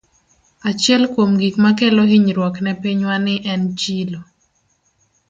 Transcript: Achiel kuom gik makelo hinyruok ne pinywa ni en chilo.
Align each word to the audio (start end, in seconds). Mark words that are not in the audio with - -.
Achiel 0.69 1.03
kuom 1.13 1.31
gik 1.41 1.55
makelo 1.63 2.01
hinyruok 2.11 2.55
ne 2.65 2.71
pinywa 2.81 3.15
ni 3.25 3.35
en 3.51 3.61
chilo. 3.79 4.19